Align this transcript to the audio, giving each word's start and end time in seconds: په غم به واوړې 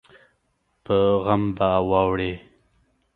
په 0.85 0.97
غم 1.25 1.43
به 1.57 1.69
واوړې 1.89 2.31